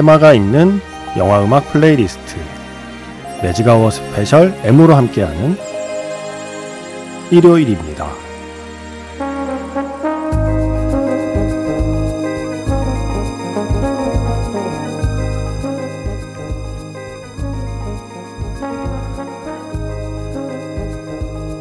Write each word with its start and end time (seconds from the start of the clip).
테마가 0.00 0.32
있는 0.32 0.80
영화 1.18 1.44
음악 1.44 1.70
playlist 1.72 2.36
magic 3.42 3.90
hour 3.90 4.15
special 4.15 4.58
M으로 4.62 4.94
함께하는 4.94 5.58
일요일입니다. 7.30 8.06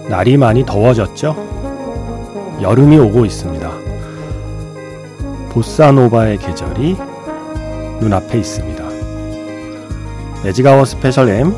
날이 0.08 0.38
많이 0.38 0.66
더워졌죠? 0.66 1.36
여름이 2.62 2.98
오고 3.00 3.26
있습니다. 3.26 3.70
보사노바의 5.50 6.38
계절이 6.38 7.09
눈앞에 8.00 8.38
있습니다. 8.38 8.84
magic 10.44 10.86
hour 10.86 11.02
special 11.02 11.30
M 11.30 11.54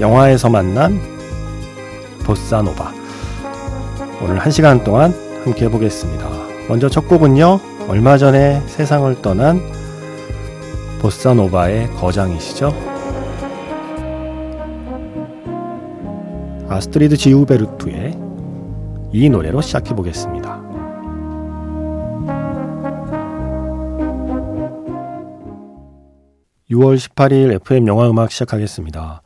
영화에서 0.00 0.48
만난 0.48 1.00
보사노바 2.24 2.92
오늘 4.22 4.38
한 4.38 4.50
시간 4.52 4.84
동안 4.84 5.12
함께 5.44 5.64
해보겠습니다. 5.64 6.28
먼저 6.68 6.88
첫 6.88 7.08
곡은요 7.08 7.60
얼마 7.88 8.18
전에 8.18 8.62
세상을 8.66 9.22
떠난 9.22 9.60
보사노바의 11.00 11.88
거장이시죠 11.94 12.74
아스트루드 16.68 17.16
지우베르투의 17.16 18.18
이 19.12 19.30
노래로 19.30 19.62
시작해 19.62 19.94
보겠습니다. 19.94 20.57
6월 26.70 26.96
18일 26.96 27.54
FM 27.62 27.86
영화 27.86 28.10
음악 28.10 28.30
시작하겠습니다. 28.30 29.22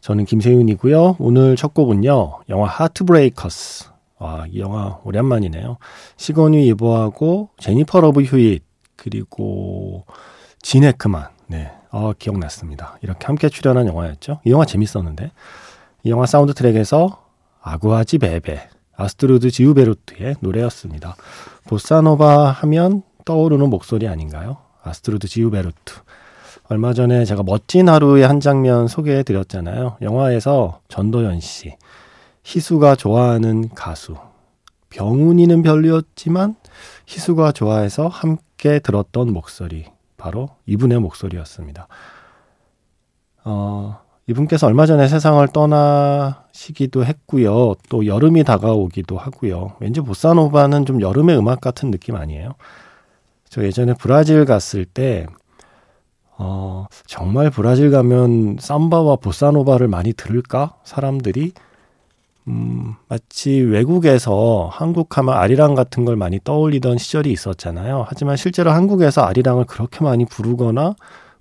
저는 0.00 0.24
김세윤이고요. 0.26 1.16
오늘 1.18 1.56
첫 1.56 1.74
곡은요. 1.74 2.40
영화 2.48 2.68
Heartbreakers. 2.68 3.86
와, 4.18 4.46
이 4.48 4.60
영화 4.60 5.00
오랜만이네요. 5.04 5.78
시고니 6.16 6.66
위버하고 6.68 7.50
제니퍼 7.58 8.00
러브 8.00 8.22
휴잇 8.22 8.62
그리고 8.96 10.04
진 10.62 10.76
해크먼. 10.76 11.28
네. 11.48 11.72
어, 11.90 12.12
기억났습니다. 12.16 12.98
이렇게 13.02 13.26
함께 13.26 13.48
출연한 13.48 13.86
영화였죠. 13.88 14.40
이 14.44 14.50
영화 14.50 14.64
재밌었는데. 14.64 15.32
이 16.04 16.10
영화 16.10 16.26
사운드 16.26 16.54
트랙에서 16.54 17.24
Água 17.60 17.99
de 17.99 18.18
Beber, 18.18 18.68
아스트루드 18.96 19.50
지우베르트의 19.50 20.36
노래였습니다. 20.40 21.16
보사노바 21.66 22.50
하면 22.50 23.02
떠오르는 23.24 23.68
목소리 23.68 24.06
아닌가요? 24.06 24.58
아스트루드 24.82 25.26
지우베르트. 25.26 25.94
얼마 26.70 26.92
전에 26.92 27.24
제가 27.24 27.42
멋진 27.44 27.88
하루의 27.88 28.26
한 28.26 28.40
장면 28.40 28.88
소개해 28.88 29.22
드렸잖아요. 29.22 29.96
영화에서 30.02 30.80
전도연 30.88 31.40
씨, 31.40 31.74
희수가 32.44 32.96
좋아하는 32.96 33.70
가수. 33.70 34.16
병훈이는 34.90 35.62
별로였지만 35.62 36.56
희수가 37.06 37.52
좋아해서 37.52 38.08
함께 38.08 38.80
들었던 38.80 39.32
목소리. 39.32 39.86
바로 40.18 40.50
이분의 40.66 40.98
목소리였습니다. 41.00 41.88
어, 43.44 44.00
이분께서 44.26 44.66
얼마 44.66 44.84
전에 44.84 45.08
세상을 45.08 45.46
떠나시기도 45.48 47.04
했고요. 47.04 47.76
또 47.88 48.04
여름이 48.04 48.44
다가오기도 48.44 49.16
하고요. 49.16 49.76
왠지 49.80 50.00
보사노바는 50.00 50.84
좀 50.84 51.00
여름의 51.00 51.38
음악 51.38 51.62
같은 51.62 51.90
느낌 51.90 52.16
아니에요? 52.16 52.52
저 53.48 53.62
예전에 53.62 53.94
브라질 53.98 54.44
갔을 54.44 54.84
때 54.84 55.26
어, 56.38 56.86
정말 57.06 57.50
브라질 57.50 57.90
가면 57.90 58.58
삼바와 58.60 59.16
보사노바를 59.16 59.88
많이 59.88 60.12
들을까? 60.12 60.74
사람들이 60.84 61.52
음, 62.46 62.94
마치 63.08 63.60
외국에서 63.60 64.70
한국 64.72 65.18
하면 65.18 65.34
아리랑 65.34 65.74
같은 65.74 66.04
걸 66.04 66.16
많이 66.16 66.38
떠올리던 66.42 66.96
시절이 66.96 67.30
있었잖아요. 67.30 68.06
하지만 68.08 68.36
실제로 68.36 68.70
한국에서 68.70 69.22
아리랑을 69.22 69.64
그렇게 69.64 70.02
많이 70.02 70.24
부르거나 70.24 70.94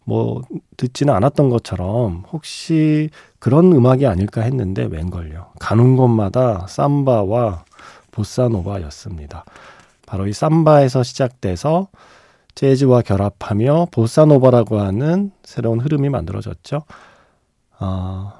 뭐 0.03 0.41
듣지는 0.77 1.13
않았던 1.13 1.49
것처럼 1.49 2.23
혹시 2.31 3.09
그런 3.39 3.71
음악이 3.71 4.05
아닐까 4.07 4.41
했는데 4.41 4.85
웬걸요. 4.85 5.47
가는 5.59 5.95
곳마다 5.95 6.65
삼바와 6.67 7.65
보사노바였습니다. 8.11 9.45
바로 10.05 10.27
이 10.27 10.33
삼바에서 10.33 11.03
시작돼서 11.03 11.87
재즈와 12.57 13.03
결합하며 13.03 13.89
보사노바라고 13.91 14.79
하는 14.79 15.29
새로운 15.43 15.79
흐름이 15.79 16.09
만들어졌죠. 16.09 16.81
어, 17.79 18.33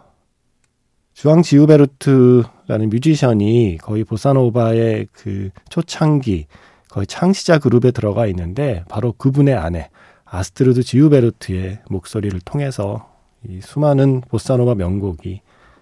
주앙 1.13 1.43
지우베르트라는 1.43 2.89
뮤지션이 2.89 3.77
거의 3.79 4.03
보사노바의 4.03 5.09
그 5.11 5.51
초창기 5.69 6.47
거의 6.89 7.05
창시자 7.05 7.59
그룹에 7.59 7.91
들어가 7.91 8.25
있는데 8.25 8.83
바로 8.89 9.13
그분의 9.13 9.53
아내 9.53 9.89
아스트루드 10.25 10.81
지우베르트의 10.81 11.81
목소리를 11.87 12.39
통해서 12.41 13.07
이 13.47 13.61
수많은 13.61 14.21
보사노바 14.21 14.73
명곡이 14.73 15.41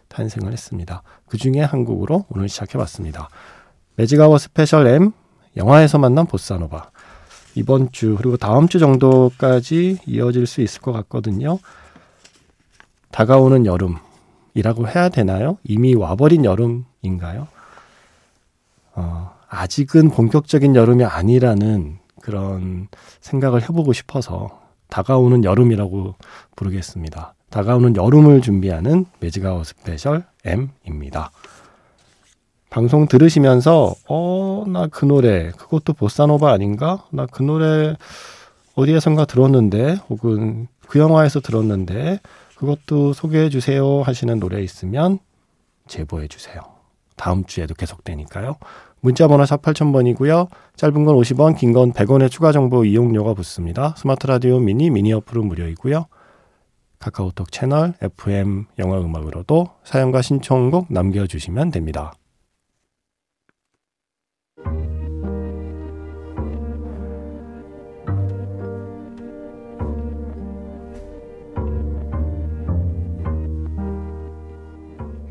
탄생을 0.09 0.51
했습니다. 0.51 1.03
그 1.25 1.37
중에 1.37 1.61
한 1.61 1.85
곡으로 1.85 2.25
오늘 2.27 2.49
시작해봤습니다. 2.49 3.29
magic 3.95 4.37
hour 4.37 4.55
special 4.55 4.87
M 4.87 5.13
영화에서 5.55 5.99
만난 5.99 6.25
보사노바 6.25 6.89
이번 7.55 7.91
주 7.91 8.15
그리고 8.17 8.37
다음 8.37 8.67
주 8.67 8.79
정도까지 8.79 9.99
이어질 10.05 10.45
수 10.45 10.61
있을 10.61 10.81
것 10.81 10.91
같거든요. 10.91 11.59
다가오는 13.11 13.65
여름이라고 13.65 14.87
해야 14.87 15.09
되나요? 15.09 15.57
이미 15.63 15.95
와버린 15.95 16.43
여름인가요? 16.43 17.47
어, 18.95 19.31
아직은 19.47 20.09
본격적인 20.09 20.75
여름이 20.75 21.05
아니라는 21.05 21.97
그런 22.21 22.87
생각을 23.21 23.61
해보고 23.63 23.93
싶어서 23.93 24.61
다가오는 24.89 25.43
여름이라고 25.43 26.15
부르겠습니다. 26.55 27.33
다가오는 27.49 27.95
여름을 27.95 28.41
준비하는 28.41 29.05
magic 29.19 29.45
hour 29.45 29.65
special 29.65 30.25
M입니다. 30.43 31.31
방송 32.75 33.07
들으시면서 33.07 33.95
어 34.09 34.65
나 34.67 34.87
그 34.87 35.05
노래 35.05 35.51
그것도 35.51 35.93
보사노바 35.93 36.51
아닌가? 36.51 37.05
나 37.11 37.25
그 37.25 37.41
노래 37.41 37.95
어디에선가 38.75 39.23
들었는데 39.25 39.99
혹은 40.09 40.67
그 40.87 40.99
영화에서 40.99 41.39
들었는데 41.39 42.19
그것도 42.57 43.13
소개해 43.13 43.47
주세요 43.49 44.01
하시는 44.01 44.37
노래 44.39 44.61
있으면 44.61 45.19
제보해 45.87 46.27
주세요. 46.27 46.61
다음 47.15 47.45
주에도 47.45 47.73
계속되니까요. 47.75 48.57
문자 48.99 49.27
번호 49.29 49.45
샵 49.45 49.61
8000번이고요. 49.61 50.47
짧은 50.75 51.05
건 51.05 51.15
50원, 51.15 51.55
긴 51.57 51.71
건 51.71 51.93
100원의 51.93 52.29
추가 52.29 52.51
정보 52.51 52.83
이용료가 52.83 53.35
붙습니다. 53.35 53.93
스마트 53.97 54.27
라디오 54.27 54.59
미니 54.59 54.89
미니 54.89 55.13
어플은 55.13 55.45
무료이고요. 55.45 56.07
카카오톡 56.99 57.51
채널 57.53 57.93
FM 58.01 58.65
영화 58.79 58.99
음악으로도 58.99 59.69
사연과 59.85 60.21
신청곡 60.21 60.87
남겨주시면 60.89 61.71
됩니다. 61.71 62.11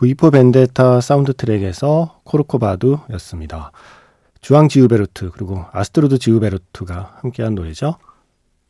V 0.00 0.08
for 0.08 0.32
Vendetta 0.32 1.02
사운드 1.02 1.34
트랙에서 1.34 2.20
코르코바두였습니다. 2.24 3.70
주앙 4.40 4.68
지우베르트 4.68 5.30
그리고 5.30 5.66
아스트루드 5.72 6.16
지우베르트가 6.16 7.18
함께한 7.20 7.54
노래죠. 7.54 7.96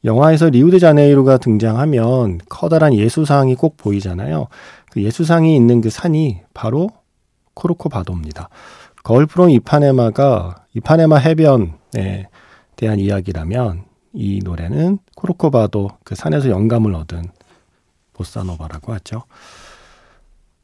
영화에서 0.03 0.51
리우데자네이루가 0.51 1.39
등장하면 1.39 2.41
커다란 2.49 2.95
예수상이 2.95 3.55
꼭 3.55 3.77
보이잖아요. 3.77 4.49
그 4.91 5.05
예수상이 5.05 5.55
있는 5.55 5.81
그 5.81 5.89
산이 5.89 6.41
바로 6.53 6.91
코르코바도입니다. 7.55 8.49
Girl 9.05 9.28
from 9.28 9.51
Ipanema가 9.51 10.65
이파네마 10.75 11.17
해변에 11.17 12.29
대한 12.75 12.99
이야기라면 12.99 13.85
이 14.15 14.41
노래는 14.43 14.99
코르코바도 15.15 15.91
그 16.03 16.17
산에서 16.17 16.49
영감을 16.49 16.93
얻은 16.97 17.23
보사노바라고 18.15 18.93
하죠. 18.95 19.23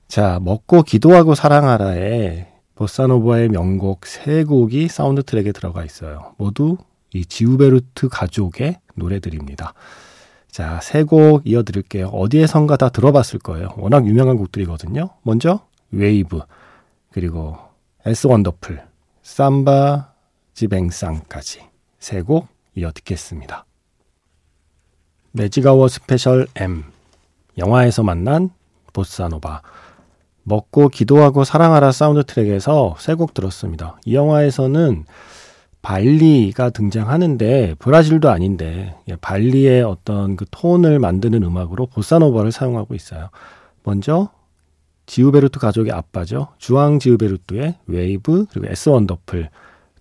자, 0.08 0.38
먹고 0.40 0.82
기도하고 0.82 1.34
사랑하라에 1.34 2.48
보사노바의 2.74 3.48
명곡 3.48 4.06
세 4.06 4.44
곡이 4.44 4.88
사운드 4.88 5.22
트랙에 5.22 5.52
들어가 5.52 5.84
있어요. 5.84 6.34
모두 6.36 6.76
이 7.12 7.24
지우베르트 7.24 8.08
가족의 8.08 8.78
노래들입니다. 8.94 9.72
자, 10.50 10.80
세 10.82 11.04
곡 11.04 11.46
이어드릴게요. 11.46 12.08
어디에선가 12.08 12.76
다 12.76 12.88
들어봤을 12.88 13.38
거예요. 13.40 13.68
워낙 13.76 14.06
유명한 14.06 14.36
곡들이거든요. 14.36 15.10
먼저 15.22 15.60
웨이브, 15.90 16.40
그리고 17.12 17.56
'S 18.06 18.26
Wonderful, 18.26 18.82
Samba 19.22 20.12
da 20.54 20.71
Bênção까지 20.71 21.60
세 21.98 22.22
곡 22.22 22.48
이어 22.74 22.90
듣겠습니다. 22.92 23.64
Magic 25.32 25.88
Hour 25.88 26.10
Special 26.10 26.46
M 26.56 26.84
영화에서 27.58 28.02
만난 28.02 28.50
보사노바 28.92 29.62
먹고 30.46 30.88
기도하고 30.88 31.42
사랑하라 31.44 31.90
사운드 31.92 32.22
트랙에서 32.24 32.94
세 32.98 33.14
곡 33.16 33.34
들었습니다. 33.34 33.98
이 34.04 34.14
영화에서는 34.14 35.04
발리가 35.82 36.70
등장하는데 36.70 37.74
브라질도 37.78 38.30
아닌데 38.30 38.96
예, 39.08 39.16
발리의 39.16 39.82
어떤 39.82 40.36
그 40.36 40.44
톤을 40.50 40.98
만드는 40.98 41.42
음악으로 41.42 41.86
보사노바를 41.86 42.52
사용하고 42.52 42.94
있어요. 42.94 43.28
먼저 43.82 44.30
지우베르트 45.06 45.58
가족의 45.60 45.92
아빠죠. 45.92 46.48
주앙 46.58 46.98
지우베르트의 46.98 47.76
웨이브 47.86 48.46
그리고 48.50 48.66
'S 48.70 48.88
Wonderful 48.88 49.48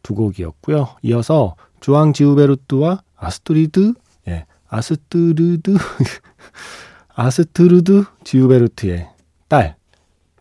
두 0.04 0.16
곡이었고요. 0.16 0.90
이어서 1.04 1.56
주앙 1.80 2.14
지우베르트와 2.14 3.02
아스트리드 3.16 3.94
예, 4.28 4.46
아스트르드 4.68 5.78
아스트르드 7.16 8.04
지우베르트의 8.24 9.08
딸 9.48 9.76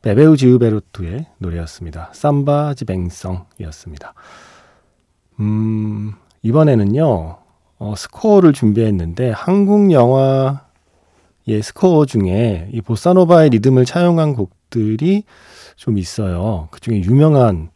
베베우 0.04 0.36
지우베르트의 0.36 1.28
노래였습니다. 1.38 2.10
Samba 2.12 2.74
da 2.74 2.84
Bênção이었습니다. 2.84 4.12
음, 5.40 6.12
이번에는요. 6.42 7.38
어, 7.78 7.94
스코어를 7.96 8.52
준비했는데 8.52 9.30
한국 9.30 9.92
영화의 9.92 10.58
스코어 11.62 12.04
중에 12.04 12.68
이 12.70 12.82
보사노바의 12.82 13.48
리듬을 13.48 13.86
차용한 13.86 14.34
곡들이 14.34 15.24
좀 15.74 15.96
있어요. 15.96 16.68
그 16.70 16.80
중에 16.80 17.00
유명한 17.00 17.70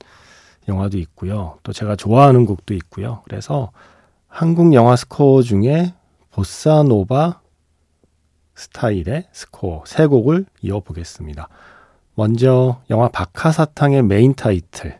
영화도 0.69 0.98
있고요. 0.98 1.56
또 1.62 1.72
제가 1.72 1.96
좋아하는 1.96 2.44
곡도 2.44 2.75
있고요. 2.75 3.22
그래서 3.25 3.72
한국 4.26 4.75
영화 4.75 4.96
스코어 4.96 5.40
중에 5.40 5.94
보사노바 6.32 7.40
스타일의 8.54 9.28
스코어 9.32 9.84
세 9.86 10.04
곡을 10.04 10.44
이어보겠습니다. 10.60 11.48
먼저 12.18 12.82
영화 12.90 13.06
박하사탕의 13.06 14.02
메인 14.02 14.34
타이틀 14.34 14.98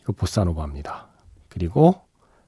이거 0.00 0.12
보사노바입니다. 0.14 1.06
그리고 1.48 1.94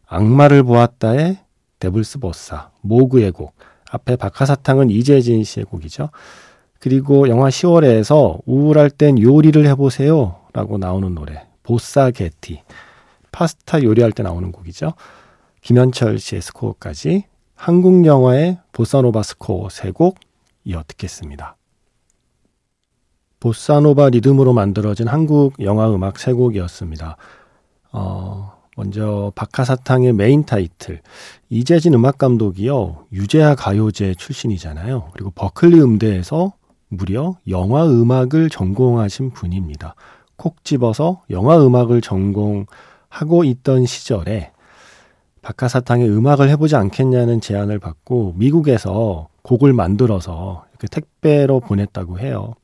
악마를 0.09 0.65
보았다의 0.65 1.39
Devil's 1.79 2.19
Bossa 2.19 2.73
모그의 2.81 3.31
곡 3.31 3.55
앞에 3.93 4.17
박하사탕은 4.17 4.91
이재진 4.91 5.45
씨의 5.45 5.67
곡이죠. 5.67 6.11
그리고 6.81 7.29
영화 7.29 7.49
시월애에서 7.49 8.41
우울할 8.45 8.91
땐 8.91 9.23
요리를 9.23 9.65
해보세요 9.65 10.41
라고 10.53 10.77
나오는 10.77 11.15
노래 11.15 11.47
보사게티 11.63 12.65
파스타 13.31 13.85
요리할 13.85 14.11
때 14.11 14.25
나오는 14.25 14.51
곡이죠. 14.51 14.95
김현철 15.61 16.19
씨의 16.19 16.43
스코어까지 16.43 17.23
한국 17.55 18.05
영화의 18.05 18.59
보사노바 18.73 19.23
스코어 19.23 19.69
3곡 19.69 20.17
이어 20.65 20.83
듣겠습니다. 20.89 21.60
보사노바 23.41 24.11
리듬으로 24.11 24.53
만들어진 24.53 25.09
한국 25.09 25.55
영화 25.61 25.91
음악 25.91 26.15
3곡이었습니다. 26.15 27.17
어, 27.93 28.53
먼저 28.77 29.33
박하사탕의 29.35 30.13
메인 30.13 30.45
타이틀 30.45 31.01
이재진 31.49 31.95
음악 31.95 32.19
감독이요 32.19 33.07
유재하 33.13 33.55
가요제 33.55 34.15
출신이잖아요. 34.17 35.09
그리고 35.15 35.31
버클리 35.31 35.81
음대에서 35.81 36.53
무려 36.89 37.37
영화 37.49 37.87
음악을 37.87 38.51
전공하신 38.51 39.31
분입니다. 39.31 39.95
콕 40.37 40.63
집어서 40.65 41.23
영화 41.31 41.59
음악을 41.65 42.01
전공하고 42.03 43.45
있던 43.45 43.87
시절에 43.87 44.53
박하사탕의 45.43 46.09
음악을 46.11 46.51
해보지 46.51 46.77
않겠냐는 46.77 47.41
제안을 47.41 47.79
받고 47.79 48.35
미국에서 48.37 49.29
곡을 49.43 49.73
만들어서 49.73 50.67
이렇게 50.71 50.87
택배로 50.89 51.61
보냈다고 51.61 52.19
해요. 52.19 52.55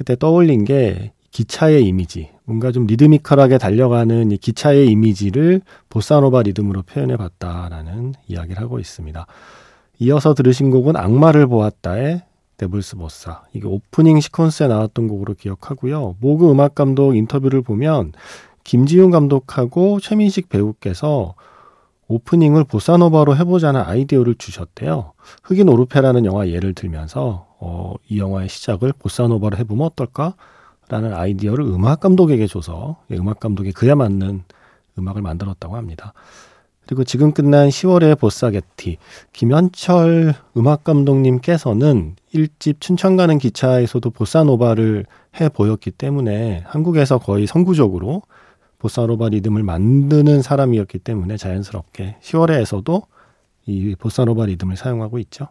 그때 0.00 0.16
떠올린 0.16 0.64
게 0.64 1.12
기차의 1.30 1.84
이미지, 1.84 2.30
뭔가 2.44 2.72
좀 2.72 2.86
리드미컬하게 2.86 3.58
달려가는 3.58 4.30
이 4.30 4.38
기차의 4.38 4.88
이미지를 4.88 5.60
보사노바 5.90 6.40
리듬으로 6.44 6.80
표현해 6.80 7.18
봤다라는 7.18 8.14
이야기를 8.26 8.62
하고 8.62 8.78
있습니다. 8.78 9.26
이어서 9.98 10.32
들으신 10.32 10.70
곡은 10.70 10.96
악마를 10.96 11.46
보았다의 11.48 12.22
데블스 12.56 12.96
보사. 12.96 13.42
이게 13.52 13.66
오프닝 13.66 14.20
시퀀스에 14.20 14.68
나왔던 14.68 15.06
곡으로 15.06 15.34
기억하고요. 15.34 16.16
모그 16.18 16.50
음악 16.50 16.74
감독 16.74 17.14
인터뷰를 17.14 17.60
보면 17.60 18.12
김지훈 18.64 19.10
감독하고 19.10 20.00
최민식 20.00 20.48
배우께서 20.48 21.34
오프닝을 22.08 22.64
보사노바로 22.64 23.36
해보자는 23.36 23.82
아이디어를 23.82 24.36
주셨대요. 24.38 25.12
흑인 25.44 25.68
오르페라는 25.68 26.24
영화 26.24 26.48
예를 26.48 26.72
들면서 26.72 27.49
어, 27.60 27.94
이 28.08 28.18
영화의 28.18 28.48
시작을 28.48 28.92
보사노바로 28.98 29.56
해보면 29.58 29.86
어떨까? 29.86 30.34
라는 30.88 31.14
아이디어를 31.14 31.64
음악 31.66 32.00
감독에게 32.00 32.46
줘서 32.46 32.96
음악 33.12 33.38
감독이 33.38 33.70
그에 33.72 33.94
맞는 33.94 34.42
음악을 34.98 35.22
만들었다고 35.22 35.76
합니다. 35.76 36.12
그리고 36.86 37.04
지금 37.04 37.30
끝난 37.30 37.68
10월의 37.68 38.18
보사게티 38.18 38.96
김현철 39.32 40.34
음악 40.56 40.82
감독님께서는 40.82 42.16
1집 42.34 42.80
춘천 42.80 43.16
가는 43.16 43.38
기차에서도 43.38 44.10
보사노바를 44.10 45.06
해 45.40 45.48
보였기 45.48 45.92
때문에 45.92 46.64
한국에서 46.66 47.18
거의 47.18 47.46
선구적으로 47.46 48.22
보사노바 48.78 49.28
리듬을 49.28 49.62
만드는 49.62 50.42
사람이었기 50.42 50.98
때문에 50.98 51.36
자연스럽게 51.36 52.16
10월에서도 52.22 53.02
이 53.66 53.94
보사노바 53.96 54.46
리듬을 54.46 54.76
사용하고 54.76 55.20
있죠. 55.20 55.46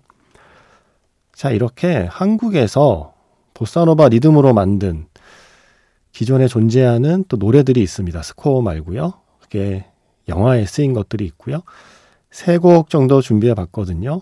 자, 1.40 1.52
이렇게 1.52 2.06
한국에서 2.10 3.14
보사노바 3.54 4.10
리듬으로 4.10 4.54
만든 4.54 5.06
기존에 6.12 6.50
존재하는 6.50 7.24
또 7.30 7.38
노래들이 7.38 7.82
있습니다. 7.82 8.22
스코어 8.22 8.62
말고요. 8.62 9.14
그게 9.40 9.86
영화에 10.28 10.66
쓰인 10.66 10.92
것들이 10.92 11.24
있고요. 11.28 11.62
세 12.30 12.60
곡 12.60 12.90
정도 12.90 13.22
준비해 13.22 13.54
봤거든요. 13.54 14.20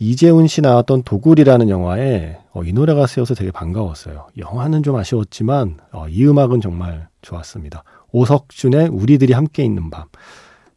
이재훈 0.00 0.48
씨 0.48 0.60
나왔던 0.60 1.04
도굴이라는 1.04 1.68
영화에 1.68 2.38
어, 2.52 2.64
이 2.64 2.72
노래가 2.72 3.06
쓰여서 3.06 3.36
되게 3.36 3.52
반가웠어요. 3.52 4.26
영화는 4.36 4.82
좀 4.82 4.96
아쉬웠지만 4.96 5.78
어, 5.92 6.08
이 6.08 6.26
음악은 6.26 6.62
정말 6.62 7.06
좋았습니다. 7.22 7.84
오석준의 8.10 8.88
우리들이 8.88 9.34
함께 9.34 9.62
있는 9.62 9.88
밤. 9.88 10.06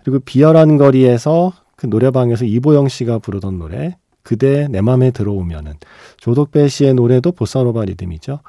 그리고 0.03 0.19
비열한 0.19 0.77
거리에서 0.77 1.51
그 1.75 1.87
노래방에서 1.87 2.45
이보영 2.45 2.89
씨가 2.89 3.17
부르던 3.17 3.57
노래 3.57 3.97
그대 4.29 4.67
내 4.67 4.79
맘에 4.79 5.09
들어오면은 5.09 5.73
조덕배 6.17 6.67
씨의 6.67 6.93
노래도 6.93 7.31
보사노바 7.31 7.85
리듬이죠. 7.85 8.41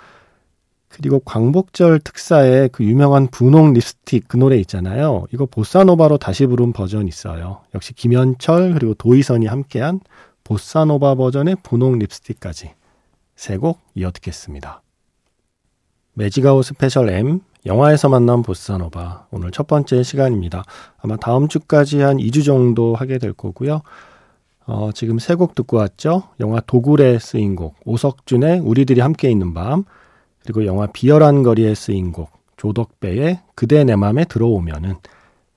그리고 0.90 1.20
광복절 1.20 2.00
특사의 2.00 2.68
그 2.70 2.84
유명한 2.84 3.28
분홍 3.28 3.72
립스틱 3.72 4.28
그 4.28 4.36
노래 4.36 4.58
있잖아요. 4.58 5.24
이거 5.32 5.46
보사노바로 5.46 6.18
다시 6.18 6.44
부른 6.44 6.74
버전 6.74 7.08
있어요. 7.08 7.62
역시 7.74 7.94
김현철 7.94 8.74
그리고 8.74 8.92
도희선이 8.92 9.46
함께한 9.46 10.00
보사노바 10.44 11.14
버전의 11.14 11.56
분홍 11.62 11.98
립스틱까지 11.98 12.72
세 13.36 13.56
곡 13.56 13.80
이어 13.94 14.10
듣겠습니다. 14.10 14.82
Magic 16.12 16.62
Hour 16.62 16.79
Special 16.79 17.08
M 17.08 17.40
영화에서 17.64 18.10
만난 18.10 18.42
보사노바 18.42 19.28
오늘 19.30 19.50
첫 19.50 19.66
번째 19.66 20.02
시간입니다. 20.02 20.62
아마 20.98 21.16
다음 21.16 21.48
주까지 21.48 22.02
한 22.02 22.18
2주 22.18 22.44
정도 22.44 22.94
하게 22.94 23.16
될 23.16 23.32
거고요. 23.32 23.80
어, 24.72 24.92
지금 24.92 25.18
세 25.18 25.34
곡 25.34 25.56
듣고 25.56 25.78
왔죠. 25.78 26.22
영화 26.38 26.60
도굴에 26.60 27.18
쓰인 27.18 27.56
곡 27.56 27.74
오석준의 27.84 28.60
우리들이 28.60 29.00
함께 29.00 29.28
있는 29.28 29.52
밤 29.52 29.84
그리고 30.44 30.64
영화 30.64 30.86
비열한 30.86 31.42
거리에 31.42 31.74
쓰인 31.74 32.12
곡 32.12 32.30
조덕배의 32.56 33.40
그대 33.56 33.82
내 33.82 33.96
맘에 33.96 34.24
들어오면은 34.24 34.94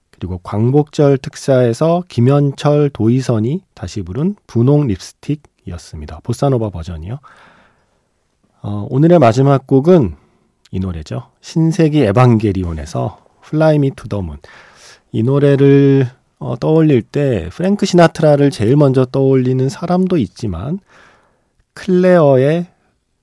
그리고 0.10 0.40
광복절 0.40 1.20
특사에서 1.20 2.04
김현철 2.08 2.90
도희선이 2.92 3.62
다시 3.76 4.02
부른 4.02 4.36
분홍 4.48 4.88
립스틱이었습니다. 4.88 6.22
보사노바 6.24 6.70
버전이요. 6.72 7.20
어, 8.64 8.88
오늘의 8.90 9.20
마지막 9.20 9.68
곡은 9.68 10.16
이 10.72 10.80
노래죠. 10.80 11.28
신세기 11.42 12.02
에반게리온에서 12.02 13.20
Fly 13.42 13.78
Me 13.78 13.92
to 13.92 14.04
the 14.04 14.22
Moon. 14.24 14.38
이 15.12 15.22
노래를 15.22 16.08
어, 16.44 16.58
떠올릴 16.58 17.02
때 17.04 17.48
프랭크 17.54 17.86
시나트라를 17.86 18.52
제일 18.52 18.76
먼저 18.76 19.06
떠올리는 19.06 19.70
사람도 19.70 20.18
있지만 20.18 20.80
클레어의 21.74 22.68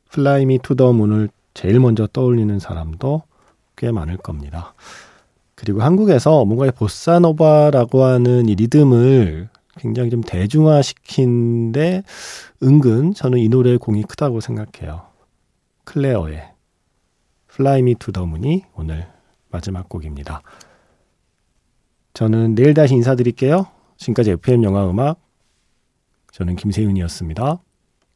Fly 0.08 0.46
Me 0.46 0.58
to 0.58 0.74
the 0.74 0.94
Moon을 0.94 1.28
제일 1.52 1.80
먼저 1.80 2.06
떠올리는 2.06 2.58
사람도 2.58 3.22
꽤 3.76 3.92
많을 3.92 4.16
겁니다. 4.16 4.72
그리고 5.54 5.82
한국에서 5.82 6.46
뭔가 6.46 6.70
보사노바라고 6.70 8.04
하는 8.04 8.48
이 8.48 8.54
리듬을 8.54 9.50
굉장히 9.76 10.08
좀 10.08 10.22
대중화시킨데 10.22 12.02
은근 12.62 13.12
저는 13.12 13.38
이 13.38 13.50
노래의 13.50 13.76
공이 13.76 14.02
크다고 14.04 14.40
생각해요. 14.40 15.02
클레어의 15.84 16.42
Fly 17.52 17.80
Me 17.80 17.94
to 17.96 18.12
the 18.14 18.26
Moon이 18.26 18.64
오늘 18.74 19.06
마지막 19.50 19.90
곡입니다. 19.90 20.40
저는 22.14 22.54
내일 22.54 22.74
다시 22.74 22.94
인사드릴게요. 22.94 23.66
지금까지 23.96 24.32
FM 24.32 24.64
영화 24.64 24.88
음악 24.88 25.20
저는 26.32 26.56
김세윤이었습니다. 26.56 27.60